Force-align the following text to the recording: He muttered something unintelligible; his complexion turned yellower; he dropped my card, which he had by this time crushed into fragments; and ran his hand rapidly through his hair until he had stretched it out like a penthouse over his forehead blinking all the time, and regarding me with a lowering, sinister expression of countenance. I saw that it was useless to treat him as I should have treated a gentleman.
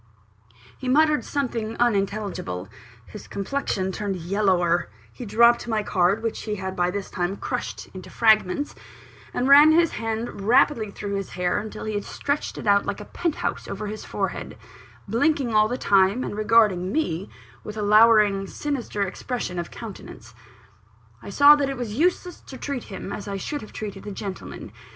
He 0.79 0.89
muttered 0.89 1.23
something 1.23 1.77
unintelligible; 1.77 2.67
his 3.05 3.27
complexion 3.27 3.91
turned 3.91 4.15
yellower; 4.15 4.89
he 5.13 5.27
dropped 5.27 5.67
my 5.67 5.83
card, 5.83 6.23
which 6.23 6.41
he 6.41 6.55
had 6.55 6.75
by 6.75 6.89
this 6.89 7.11
time 7.11 7.37
crushed 7.37 7.87
into 7.93 8.09
fragments; 8.09 8.73
and 9.31 9.47
ran 9.47 9.71
his 9.71 9.91
hand 9.91 10.47
rapidly 10.47 10.89
through 10.89 11.13
his 11.13 11.29
hair 11.33 11.59
until 11.59 11.83
he 11.85 11.93
had 11.93 12.03
stretched 12.03 12.57
it 12.57 12.65
out 12.65 12.83
like 12.87 12.99
a 12.99 13.05
penthouse 13.05 13.67
over 13.67 13.85
his 13.85 14.03
forehead 14.03 14.57
blinking 15.07 15.53
all 15.53 15.67
the 15.67 15.77
time, 15.77 16.23
and 16.23 16.35
regarding 16.35 16.91
me 16.91 17.29
with 17.63 17.77
a 17.77 17.83
lowering, 17.83 18.47
sinister 18.47 19.03
expression 19.03 19.59
of 19.59 19.69
countenance. 19.69 20.33
I 21.21 21.29
saw 21.29 21.55
that 21.57 21.69
it 21.69 21.77
was 21.77 21.93
useless 21.93 22.41
to 22.47 22.57
treat 22.57 22.85
him 22.85 23.13
as 23.13 23.27
I 23.27 23.37
should 23.37 23.61
have 23.61 23.71
treated 23.71 24.07
a 24.07 24.11
gentleman. 24.11 24.71